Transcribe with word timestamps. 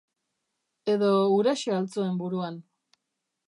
Edo 0.93 1.11
huraxe 1.35 1.77
al 1.77 1.87
zuen 1.97 2.19
buruan? 2.25 2.61